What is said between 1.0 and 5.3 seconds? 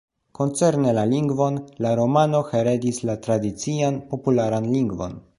lingvon, la romano heredis la tradician popularan lingvon.